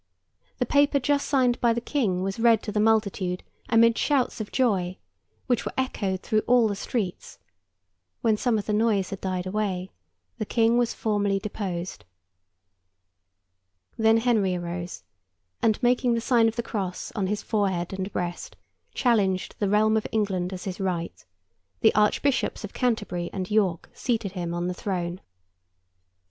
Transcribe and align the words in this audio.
The 0.57 0.65
paper 0.65 0.99
just 0.99 1.27
signed 1.27 1.61
by 1.61 1.73
the 1.73 1.79
King 1.79 2.23
was 2.23 2.39
read 2.39 2.63
to 2.63 2.71
the 2.71 2.79
multitude 2.79 3.43
amid 3.69 3.99
shouts 3.99 4.41
of 4.41 4.51
joy, 4.51 4.97
which 5.45 5.63
were 5.63 5.73
echoed 5.77 6.21
through 6.23 6.39
all 6.47 6.67
the 6.67 6.75
streets; 6.75 7.37
when 8.21 8.35
some 8.35 8.57
of 8.57 8.65
the 8.65 8.73
noise 8.73 9.11
had 9.11 9.21
died 9.21 9.45
away, 9.45 9.91
the 10.39 10.45
King 10.47 10.79
was 10.79 10.95
formally 10.95 11.37
deposed. 11.37 12.03
Then 13.95 14.17
Henry 14.17 14.55
arose, 14.55 15.03
and, 15.61 15.77
making 15.83 16.15
the 16.15 16.19
sign 16.19 16.47
of 16.47 16.55
the 16.55 16.63
cross 16.63 17.11
on 17.11 17.27
his 17.27 17.43
forehead 17.43 17.93
and 17.93 18.11
breast, 18.11 18.55
challenged 18.95 19.53
the 19.59 19.69
realm 19.69 19.95
of 19.95 20.07
England 20.11 20.51
as 20.51 20.63
his 20.63 20.79
right; 20.79 21.23
the 21.81 21.93
archbishops 21.93 22.63
of 22.63 22.73
Canterbury 22.73 23.29
and 23.31 23.51
York 23.51 23.91
seated 23.93 24.31
him 24.31 24.51
on 24.55 24.65
the 24.65 24.73
throne. 24.73 25.21